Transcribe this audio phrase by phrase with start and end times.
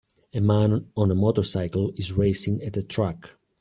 [0.33, 3.33] A man on a motorcycle is racing at a track.